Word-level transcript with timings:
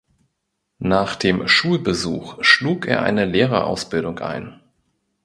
Nach 0.79 1.15
dem 1.15 1.47
Schulbesuch 1.47 2.43
schlug 2.43 2.87
er 2.87 3.03
eine 3.03 3.25
Lehrerausbildung 3.25 4.17
ein. 4.17 4.59